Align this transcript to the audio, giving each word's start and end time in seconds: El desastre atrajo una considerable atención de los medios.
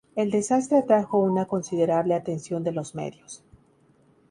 El 0.15 0.31
desastre 0.31 0.79
atrajo 0.79 1.19
una 1.19 1.45
considerable 1.45 2.15
atención 2.15 2.63
de 2.63 2.71
los 2.71 2.95
medios. 2.95 3.43